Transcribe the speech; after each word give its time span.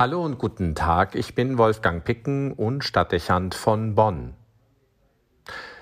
Hallo 0.00 0.24
und 0.24 0.38
guten 0.38 0.74
Tag, 0.74 1.14
ich 1.14 1.34
bin 1.34 1.58
Wolfgang 1.58 2.02
Picken 2.02 2.54
und 2.54 2.84
Stadtdechant 2.84 3.54
von 3.54 3.94
Bonn. 3.94 4.32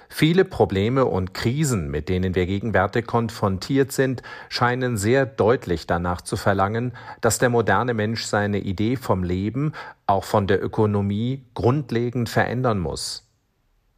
Viele 0.08 0.44
Probleme 0.44 1.04
und 1.04 1.34
Krisen, 1.34 1.88
mit 1.88 2.08
denen 2.08 2.34
wir 2.34 2.46
gegenwärtig 2.46 3.06
konfrontiert 3.06 3.92
sind, 3.92 4.24
scheinen 4.48 4.96
sehr 4.96 5.24
deutlich 5.24 5.86
danach 5.86 6.20
zu 6.20 6.34
verlangen, 6.34 6.94
dass 7.20 7.38
der 7.38 7.48
moderne 7.48 7.94
Mensch 7.94 8.24
seine 8.24 8.58
Idee 8.58 8.96
vom 8.96 9.22
Leben, 9.22 9.72
auch 10.06 10.24
von 10.24 10.48
der 10.48 10.64
Ökonomie, 10.64 11.44
grundlegend 11.54 12.28
verändern 12.28 12.80
muss. 12.80 13.24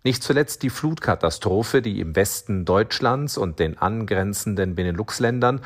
Nicht 0.05 0.23
zuletzt 0.23 0.63
die 0.63 0.71
Flutkatastrophe, 0.71 1.81
die 1.81 1.99
im 1.99 2.15
Westen 2.15 2.67
Deutschlands 2.67 3.39
und 3.39 3.59
den 3.59 3.79
angrenzenden 3.79 4.75
Benelux-Ländern 4.75 5.63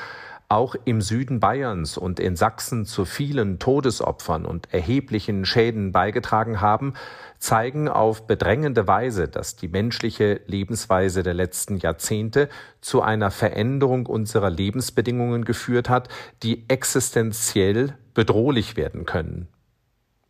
auch 0.54 0.76
im 0.84 1.02
Süden 1.02 1.40
Bayerns 1.40 1.98
und 1.98 2.20
in 2.20 2.36
Sachsen 2.36 2.86
zu 2.86 3.04
vielen 3.04 3.58
Todesopfern 3.58 4.46
und 4.46 4.72
erheblichen 4.72 5.44
Schäden 5.44 5.90
beigetragen 5.90 6.60
haben, 6.60 6.94
zeigen 7.40 7.88
auf 7.88 8.28
bedrängende 8.28 8.86
Weise, 8.86 9.26
dass 9.26 9.56
die 9.56 9.66
menschliche 9.66 10.40
Lebensweise 10.46 11.24
der 11.24 11.34
letzten 11.34 11.76
Jahrzehnte 11.76 12.48
zu 12.80 13.02
einer 13.02 13.32
Veränderung 13.32 14.06
unserer 14.06 14.48
Lebensbedingungen 14.48 15.44
geführt 15.44 15.88
hat, 15.88 16.08
die 16.44 16.68
existenziell 16.68 17.94
bedrohlich 18.14 18.76
werden 18.76 19.06
können. 19.06 19.48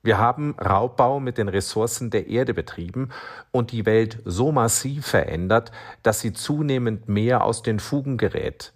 Wir 0.03 0.17
haben 0.17 0.55
Raubbau 0.59 1.21
mit 1.21 1.37
den 1.37 1.49
Ressourcen 1.49 2.09
der 2.09 2.29
Erde 2.29 2.55
betrieben 2.55 3.11
und 3.51 3.73
die 3.73 3.85
Welt 3.85 4.21
so 4.25 4.53
massiv 4.53 5.07
verändert, 5.07 5.71
dass 6.03 6.21
sie 6.21 6.33
zunehmend 6.33 7.09
mehr 7.09 7.45
aus 7.45 7.63
den 7.63 7.79
Fugen 7.79 8.17
gerät. 8.17 8.73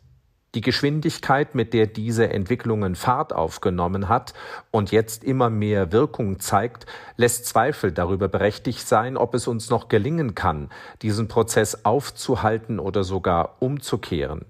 Die 0.58 0.62
Geschwindigkeit, 0.62 1.54
mit 1.54 1.72
der 1.72 1.86
diese 1.86 2.30
Entwicklungen 2.30 2.96
Fahrt 2.96 3.32
aufgenommen 3.32 4.08
hat 4.08 4.34
und 4.72 4.90
jetzt 4.90 5.22
immer 5.22 5.50
mehr 5.50 5.92
Wirkung 5.92 6.40
zeigt, 6.40 6.84
lässt 7.16 7.46
Zweifel 7.46 7.92
darüber 7.92 8.26
berechtigt 8.26 8.88
sein, 8.88 9.16
ob 9.16 9.34
es 9.34 9.46
uns 9.46 9.70
noch 9.70 9.86
gelingen 9.86 10.34
kann, 10.34 10.68
diesen 11.00 11.28
Prozess 11.28 11.84
aufzuhalten 11.84 12.80
oder 12.80 13.04
sogar 13.04 13.62
umzukehren. 13.62 14.46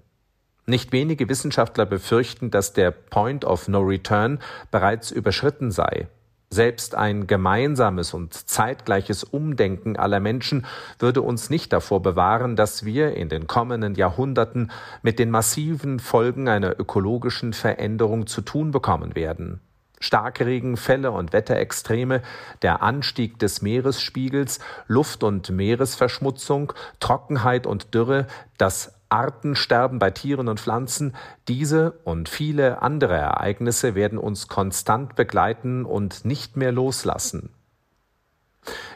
Nicht 0.64 0.92
wenige 0.92 1.29
Wissenschaftler 1.29 1.84
befürchten, 1.84 2.51
dass 2.51 2.73
der 2.73 2.91
Point 2.91 3.45
of 3.45 3.69
No 3.69 3.81
Return 3.81 4.39
bereits 4.70 5.11
überschritten 5.11 5.70
sei. 5.70 6.09
Selbst 6.51 6.95
ein 6.95 7.27
gemeinsames 7.27 8.15
und 8.15 8.33
zeitgleiches 8.33 9.23
Umdenken 9.23 9.97
aller 9.97 10.19
Menschen 10.19 10.65
würde 10.99 11.21
uns 11.21 11.51
nicht 11.51 11.73
davor 11.75 12.01
bewahren, 12.01 12.57
dass 12.57 12.87
wir 12.87 13.15
in 13.15 13.29
den 13.29 13.47
kommenden 13.47 13.95
Jahrhunderten 13.95 14.71
mit 15.03 15.19
den 15.19 15.31
massiven 15.31 16.01
Folgen 16.01 16.49
einer 16.49 16.81
ökologischen 16.81 17.53
Veränderung 17.53 18.27
zu 18.27 18.41
tun 18.41 18.71
bekommen 18.71 19.15
werden. 19.15 19.61
Starkregenfälle 20.01 21.11
und 21.11 21.33
Wetterextreme, 21.33 22.23
der 22.63 22.83
Anstieg 22.83 23.39
des 23.39 23.63
Meeresspiegels, 23.63 24.61
Luft- 24.87 25.25
und 25.25 25.51
Meeresverschmutzung, 25.51 26.73
Trockenheit 27.01 27.67
und 27.67 27.95
Dürre, 27.95 28.27
das 28.57 28.98
Artensterben 29.09 29.98
bei 29.98 30.11
Tieren 30.11 30.48
und 30.48 30.61
Pflanzen, 30.61 31.14
diese 31.48 31.92
und 32.05 32.28
viele 32.28 32.83
andere 32.83 33.14
Ereignisse 33.14 33.95
werden 33.95 34.19
uns 34.19 34.48
konstant 34.48 35.17
begleiten 35.17 35.84
und 35.84 36.25
nicht 36.25 36.56
mehr 36.56 36.73
loslassen. 36.73 37.51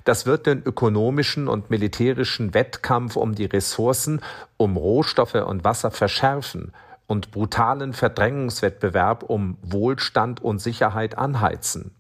Das 0.05 0.27
wird 0.27 0.47
den 0.47 0.63
ökonomischen 0.63 1.49
und 1.49 1.71
militärischen 1.71 2.55
Wettkampf 2.55 3.17
um 3.17 3.35
die 3.35 3.47
Ressourcen, 3.47 4.21
um 4.57 4.77
Rohstoffe 4.77 5.35
und 5.35 5.65
Wasser 5.65 5.91
verschärfen 5.91 6.73
und 7.07 7.31
brutalen 7.31 7.93
Verdrängungswettbewerb 7.93 9.23
um 9.23 9.59
Wohlstand 9.63 10.43
und 10.43 10.59
Sicherheit 10.59 11.17
anheizen. 11.17 11.95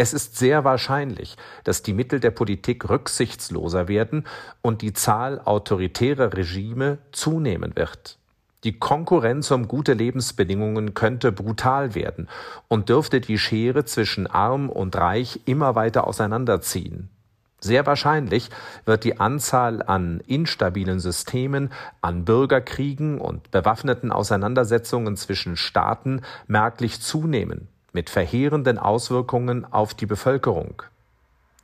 Es 0.00 0.14
ist 0.14 0.36
sehr 0.36 0.62
wahrscheinlich, 0.62 1.36
dass 1.64 1.82
die 1.82 1.92
Mittel 1.92 2.20
der 2.20 2.30
Politik 2.30 2.88
rücksichtsloser 2.88 3.88
werden 3.88 4.28
und 4.62 4.80
die 4.80 4.92
Zahl 4.92 5.40
autoritärer 5.44 6.34
Regime 6.34 6.98
zunehmen 7.10 7.74
wird. 7.74 8.16
Die 8.62 8.78
Konkurrenz 8.78 9.50
um 9.50 9.66
gute 9.66 9.94
Lebensbedingungen 9.94 10.94
könnte 10.94 11.32
brutal 11.32 11.96
werden 11.96 12.28
und 12.68 12.88
dürfte 12.90 13.20
die 13.20 13.38
Schere 13.38 13.86
zwischen 13.86 14.28
arm 14.28 14.70
und 14.70 14.94
reich 14.94 15.40
immer 15.46 15.74
weiter 15.74 16.06
auseinanderziehen. 16.06 17.10
Sehr 17.58 17.84
wahrscheinlich 17.84 18.50
wird 18.84 19.02
die 19.02 19.18
Anzahl 19.18 19.82
an 19.82 20.20
instabilen 20.28 21.00
Systemen, 21.00 21.72
an 22.02 22.24
Bürgerkriegen 22.24 23.20
und 23.20 23.50
bewaffneten 23.50 24.12
Auseinandersetzungen 24.12 25.16
zwischen 25.16 25.56
Staaten 25.56 26.22
merklich 26.46 27.00
zunehmen 27.00 27.66
mit 27.98 28.10
verheerenden 28.10 28.78
Auswirkungen 28.78 29.64
auf 29.72 29.92
die 29.92 30.06
Bevölkerung. 30.06 30.84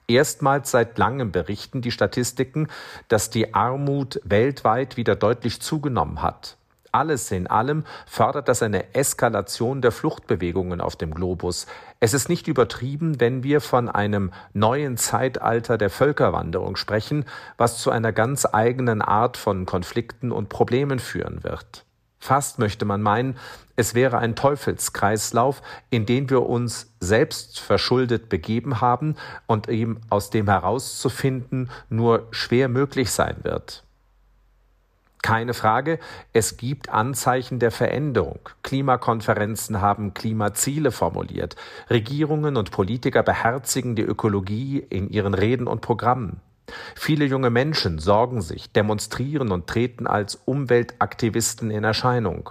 Erstmals 0.08 0.72
seit 0.72 0.98
langem 0.98 1.30
berichten 1.30 1.80
die 1.80 1.92
Statistiken, 1.92 2.66
dass 3.06 3.30
die 3.30 3.54
Armut 3.54 4.20
weltweit 4.24 4.96
wieder 4.96 5.14
deutlich 5.14 5.62
zugenommen 5.62 6.22
hat. 6.22 6.56
Alles 6.90 7.30
in 7.30 7.46
allem 7.46 7.84
fördert 8.04 8.48
das 8.48 8.64
eine 8.64 8.96
Eskalation 8.96 9.80
der 9.80 9.92
Fluchtbewegungen 9.92 10.80
auf 10.80 10.96
dem 10.96 11.14
Globus. 11.14 11.68
Es 12.00 12.14
ist 12.14 12.28
nicht 12.28 12.48
übertrieben, 12.48 13.20
wenn 13.20 13.44
wir 13.44 13.60
von 13.60 13.88
einem 13.88 14.32
neuen 14.54 14.96
Zeitalter 14.96 15.78
der 15.78 15.88
Völkerwanderung 15.88 16.74
sprechen, 16.74 17.26
was 17.58 17.78
zu 17.78 17.92
einer 17.92 18.10
ganz 18.10 18.44
eigenen 18.44 19.02
Art 19.02 19.36
von 19.36 19.66
Konflikten 19.66 20.32
und 20.32 20.48
Problemen 20.48 20.98
führen 20.98 21.44
wird. 21.44 21.84
Fast 22.24 22.58
möchte 22.58 22.86
man 22.86 23.02
meinen, 23.02 23.36
es 23.76 23.94
wäre 23.94 24.16
ein 24.16 24.34
Teufelskreislauf, 24.34 25.60
in 25.90 26.06
den 26.06 26.30
wir 26.30 26.46
uns 26.46 26.90
selbst 26.98 27.60
verschuldet 27.60 28.30
begeben 28.30 28.80
haben 28.80 29.16
und 29.46 29.68
eben 29.68 30.00
aus 30.08 30.30
dem 30.30 30.48
herauszufinden 30.48 31.68
nur 31.90 32.26
schwer 32.30 32.70
möglich 32.70 33.10
sein 33.10 33.36
wird. 33.42 33.84
Keine 35.20 35.52
Frage, 35.52 35.98
es 36.32 36.56
gibt 36.56 36.88
Anzeichen 36.88 37.58
der 37.58 37.70
Veränderung. 37.70 38.40
Klimakonferenzen 38.62 39.82
haben 39.82 40.14
Klimaziele 40.14 40.92
formuliert. 40.92 41.56
Regierungen 41.90 42.56
und 42.56 42.70
Politiker 42.70 43.22
beherzigen 43.22 43.96
die 43.96 44.02
Ökologie 44.02 44.78
in 44.78 45.10
ihren 45.10 45.34
Reden 45.34 45.66
und 45.66 45.82
Programmen. 45.82 46.40
Viele 46.94 47.24
junge 47.24 47.50
Menschen 47.50 47.98
sorgen 47.98 48.40
sich, 48.40 48.72
demonstrieren 48.72 49.50
und 49.50 49.66
treten 49.66 50.06
als 50.06 50.36
Umweltaktivisten 50.44 51.70
in 51.70 51.84
Erscheinung. 51.84 52.50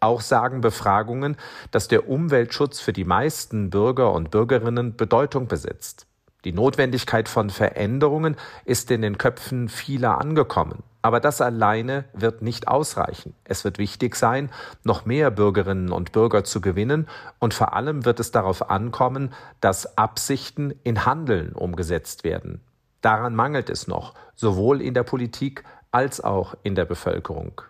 Auch 0.00 0.22
sagen 0.22 0.60
Befragungen, 0.60 1.36
dass 1.70 1.88
der 1.88 2.08
Umweltschutz 2.08 2.80
für 2.80 2.92
die 2.92 3.04
meisten 3.04 3.70
Bürger 3.70 4.12
und 4.12 4.30
Bürgerinnen 4.30 4.96
Bedeutung 4.96 5.46
besitzt. 5.46 6.06
Die 6.44 6.52
Notwendigkeit 6.52 7.28
von 7.28 7.50
Veränderungen 7.50 8.36
ist 8.64 8.90
in 8.90 9.02
den 9.02 9.18
Köpfen 9.18 9.68
vieler 9.68 10.18
angekommen. 10.18 10.82
Aber 11.02 11.20
das 11.20 11.42
alleine 11.42 12.04
wird 12.14 12.40
nicht 12.40 12.66
ausreichen. 12.66 13.34
Es 13.44 13.64
wird 13.64 13.78
wichtig 13.78 14.16
sein, 14.16 14.50
noch 14.82 15.04
mehr 15.04 15.30
Bürgerinnen 15.30 15.92
und 15.92 16.12
Bürger 16.12 16.44
zu 16.44 16.62
gewinnen 16.62 17.08
und 17.38 17.52
vor 17.52 17.74
allem 17.74 18.04
wird 18.06 18.20
es 18.20 18.32
darauf 18.32 18.70
ankommen, 18.70 19.32
dass 19.60 19.98
Absichten 19.98 20.74
in 20.82 21.04
Handeln 21.04 21.52
umgesetzt 21.52 22.24
werden. 22.24 22.62
Daran 23.00 23.34
mangelt 23.34 23.70
es 23.70 23.86
noch, 23.86 24.14
sowohl 24.34 24.82
in 24.82 24.94
der 24.94 25.02
Politik 25.04 25.64
als 25.90 26.20
auch 26.20 26.54
in 26.62 26.74
der 26.74 26.84
Bevölkerung. 26.84 27.62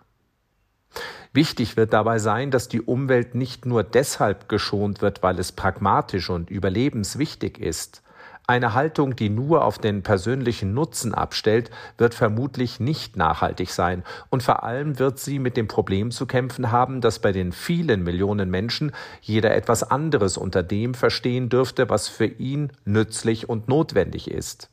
Wichtig 1.33 1.77
wird 1.77 1.93
dabei 1.93 2.19
sein, 2.19 2.51
dass 2.51 2.67
die 2.67 2.81
Umwelt 2.81 3.35
nicht 3.35 3.65
nur 3.65 3.83
deshalb 3.83 4.49
geschont 4.49 5.01
wird, 5.01 5.23
weil 5.23 5.39
es 5.39 5.53
pragmatisch 5.53 6.29
und 6.29 6.49
überlebenswichtig 6.49 7.57
ist. 7.57 8.03
Eine 8.47 8.73
Haltung, 8.73 9.15
die 9.15 9.29
nur 9.29 9.63
auf 9.63 9.77
den 9.77 10.03
persönlichen 10.03 10.73
Nutzen 10.73 11.13
abstellt, 11.13 11.71
wird 11.97 12.13
vermutlich 12.13 12.81
nicht 12.81 13.15
nachhaltig 13.15 13.69
sein, 13.69 14.03
und 14.29 14.43
vor 14.43 14.63
allem 14.63 14.99
wird 14.99 15.19
sie 15.19 15.39
mit 15.39 15.55
dem 15.55 15.69
Problem 15.69 16.11
zu 16.11 16.25
kämpfen 16.25 16.69
haben, 16.71 16.99
dass 16.99 17.19
bei 17.19 17.31
den 17.31 17.53
vielen 17.53 18.03
Millionen 18.03 18.49
Menschen 18.49 18.91
jeder 19.21 19.55
etwas 19.55 19.83
anderes 19.83 20.37
unter 20.37 20.63
dem 20.63 20.95
verstehen 20.95 21.47
dürfte, 21.47 21.89
was 21.89 22.09
für 22.09 22.25
ihn 22.25 22.73
nützlich 22.83 23.47
und 23.47 23.69
notwendig 23.69 24.29
ist. 24.29 24.70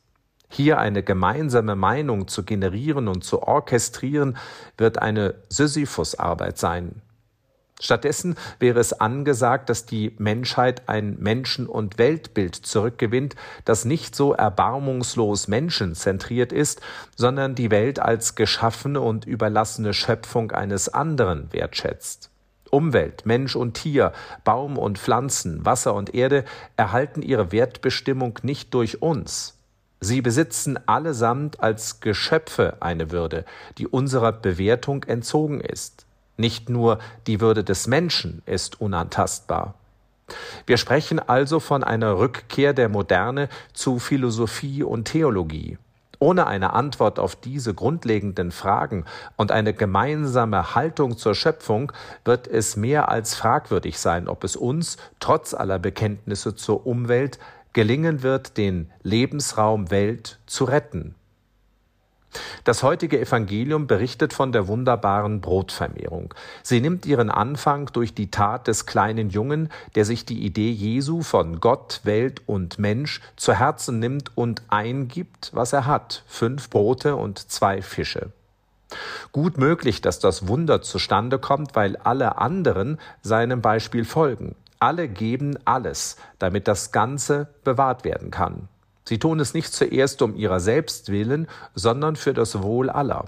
Hier 0.51 0.79
eine 0.79 1.03
gemeinsame 1.03 1.75
Meinung 1.75 2.27
zu 2.27 2.43
generieren 2.43 3.07
und 3.07 3.23
zu 3.23 3.43
orchestrieren, 3.43 4.37
wird 4.77 4.99
eine 4.99 5.35
Sisyphus-Arbeit 5.49 6.57
sein. 6.57 7.01
Stattdessen 7.81 8.35
wäre 8.59 8.79
es 8.79 8.91
angesagt, 8.91 9.69
dass 9.69 9.85
die 9.85 10.13
Menschheit 10.17 10.89
ein 10.89 11.15
Menschen- 11.19 11.67
und 11.67 11.97
Weltbild 11.97 12.55
zurückgewinnt, 12.55 13.35
das 13.63 13.85
nicht 13.85 14.15
so 14.15 14.33
erbarmungslos 14.33 15.47
menschenzentriert 15.47 16.51
ist, 16.51 16.81
sondern 17.15 17.55
die 17.55 17.71
Welt 17.71 17.99
als 17.99 18.35
geschaffene 18.35 18.99
und 18.99 19.25
überlassene 19.25 19.93
Schöpfung 19.93 20.51
eines 20.51 20.89
anderen 20.89 21.53
wertschätzt. 21.53 22.31
Umwelt, 22.69 23.25
Mensch 23.25 23.55
und 23.55 23.75
Tier, 23.75 24.11
Baum 24.43 24.77
und 24.77 24.99
Pflanzen, 24.99 25.65
Wasser 25.65 25.93
und 25.93 26.13
Erde 26.13 26.43
erhalten 26.75 27.21
ihre 27.21 27.51
Wertbestimmung 27.51 28.39
nicht 28.43 28.73
durch 28.73 29.01
uns, 29.01 29.58
Sie 30.01 30.21
besitzen 30.21 30.79
allesamt 30.87 31.59
als 31.59 31.99
Geschöpfe 31.99 32.77
eine 32.79 33.11
Würde, 33.11 33.45
die 33.77 33.87
unserer 33.87 34.31
Bewertung 34.31 35.03
entzogen 35.03 35.59
ist. 35.59 36.05
Nicht 36.37 36.69
nur 36.69 36.99
die 37.27 37.41
Würde 37.41 37.65
des 37.65 37.87
Menschen 37.87 38.41
ist 38.45 38.79
unantastbar. 38.79 39.73
Wir 40.65 40.77
sprechen 40.77 41.19
also 41.19 41.59
von 41.59 41.83
einer 41.83 42.17
Rückkehr 42.17 42.73
der 42.73 42.87
Moderne 42.87 43.49
zu 43.73 43.99
Philosophie 43.99 44.83
und 44.83 45.05
Theologie. 45.05 45.77
Ohne 46.19 46.47
eine 46.47 46.73
Antwort 46.73 47.17
auf 47.17 47.37
diese 47.37 47.73
grundlegenden 47.73 48.51
Fragen 48.51 49.05
und 49.37 49.51
eine 49.51 49.73
gemeinsame 49.73 50.75
Haltung 50.75 51.17
zur 51.17 51.33
Schöpfung 51.33 51.93
wird 52.25 52.47
es 52.47 52.75
mehr 52.75 53.07
als 53.09 53.35
fragwürdig 53.35 53.97
sein, 53.99 54.27
ob 54.27 54.43
es 54.43 54.57
uns, 54.57 54.97
trotz 55.21 55.53
aller 55.53 55.79
Bekenntnisse 55.79 56.55
zur 56.55 56.85
Umwelt, 56.85 57.39
gelingen 57.73 58.23
wird, 58.23 58.57
den 58.57 58.91
Lebensraum 59.03 59.91
Welt 59.91 60.39
zu 60.45 60.65
retten. 60.65 61.15
Das 62.63 62.83
heutige 62.83 63.19
Evangelium 63.19 63.87
berichtet 63.87 64.33
von 64.33 64.51
der 64.51 64.67
wunderbaren 64.67 65.41
Brotvermehrung. 65.41 66.33
Sie 66.61 66.79
nimmt 66.79 67.05
ihren 67.05 67.31
Anfang 67.31 67.87
durch 67.91 68.13
die 68.13 68.29
Tat 68.29 68.67
des 68.67 68.85
kleinen 68.85 69.29
Jungen, 69.29 69.69
der 69.95 70.05
sich 70.05 70.25
die 70.25 70.45
Idee 70.45 70.69
Jesu 70.69 71.21
von 71.21 71.59
Gott, 71.59 72.01
Welt 72.03 72.41
und 72.45 72.77
Mensch 72.77 73.21
zu 73.35 73.53
Herzen 73.53 73.99
nimmt 73.99 74.31
und 74.35 74.61
eingibt, 74.69 75.49
was 75.53 75.73
er 75.73 75.85
hat, 75.85 76.23
fünf 76.27 76.69
Brote 76.69 77.15
und 77.15 77.51
zwei 77.51 77.81
Fische. 77.81 78.31
Gut 79.31 79.57
möglich, 79.57 80.01
dass 80.01 80.19
das 80.19 80.47
Wunder 80.47 80.81
zustande 80.81 81.39
kommt, 81.39 81.75
weil 81.75 81.95
alle 81.97 82.37
anderen 82.37 82.99
seinem 83.21 83.61
Beispiel 83.61 84.05
folgen. 84.05 84.55
Alle 84.79 85.09
geben 85.09 85.57
alles, 85.65 86.15
damit 86.39 86.67
das 86.67 86.93
Ganze 86.93 87.53
bewahrt 87.65 88.05
werden 88.05 88.31
kann. 88.31 88.69
Sie 89.03 89.19
tun 89.19 89.41
es 89.41 89.53
nicht 89.53 89.73
zuerst 89.73 90.21
um 90.21 90.35
ihrer 90.35 90.61
selbst 90.61 91.11
willen, 91.11 91.47
sondern 91.75 92.15
für 92.15 92.33
das 92.33 92.61
Wohl 92.61 92.89
aller. 92.89 93.25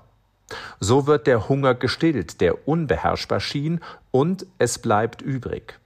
So 0.80 1.08
wird 1.08 1.28
der 1.28 1.50
Hunger 1.50 1.76
gestillt, 1.76 2.40
der 2.40 2.68
unbeherrschbar 2.68 3.42
schien, 3.42 3.82
und 4.12 4.46
es 4.60 4.80
bleibt 4.80 5.22
übrig. 5.22 5.80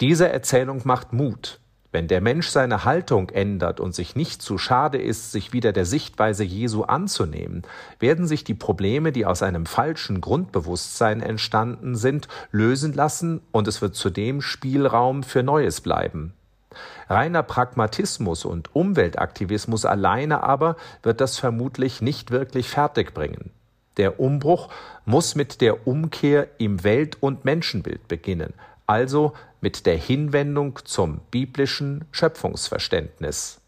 Diese 0.00 0.28
Erzählung 0.30 0.82
macht 0.84 1.12
Mut. 1.12 1.59
Wenn 1.92 2.06
der 2.06 2.20
Mensch 2.20 2.48
seine 2.48 2.84
Haltung 2.84 3.30
ändert 3.30 3.80
und 3.80 3.94
sich 3.94 4.14
nicht 4.14 4.42
zu 4.42 4.58
schade 4.58 4.98
ist, 4.98 5.32
sich 5.32 5.52
wieder 5.52 5.72
der 5.72 5.84
Sichtweise 5.84 6.44
Jesu 6.44 6.84
anzunehmen, 6.84 7.62
werden 7.98 8.28
sich 8.28 8.44
die 8.44 8.54
Probleme, 8.54 9.10
die 9.10 9.26
aus 9.26 9.42
einem 9.42 9.66
falschen 9.66 10.20
Grundbewusstsein 10.20 11.20
entstanden 11.20 11.96
sind, 11.96 12.28
lösen 12.52 12.92
lassen 12.92 13.40
und 13.50 13.66
es 13.66 13.82
wird 13.82 13.96
zudem 13.96 14.40
Spielraum 14.40 15.24
für 15.24 15.42
Neues 15.42 15.80
bleiben. 15.80 16.32
Reiner 17.08 17.42
Pragmatismus 17.42 18.44
und 18.44 18.74
Umweltaktivismus 18.74 19.84
alleine 19.84 20.44
aber 20.44 20.76
wird 21.02 21.20
das 21.20 21.38
vermutlich 21.38 22.00
nicht 22.00 22.30
wirklich 22.30 22.68
fertigbringen. 22.68 23.50
Der 23.96 24.20
Umbruch 24.20 24.68
muss 25.04 25.34
mit 25.34 25.60
der 25.60 25.88
Umkehr 25.88 26.46
im 26.58 26.84
Welt- 26.84 27.18
und 27.20 27.44
Menschenbild 27.44 28.06
beginnen, 28.06 28.54
also 28.86 29.32
mit 29.60 29.86
der 29.86 29.96
Hinwendung 29.96 30.78
zum 30.84 31.20
biblischen 31.30 32.04
Schöpfungsverständnis. 32.12 33.60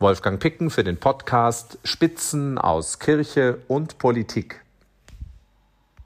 Wolfgang 0.00 0.40
Picken 0.40 0.70
für 0.70 0.84
den 0.84 0.98
Podcast 0.98 1.78
Spitzen 1.84 2.58
aus 2.58 2.98
Kirche 2.98 3.58
und 3.68 3.98
Politik. 3.98 4.63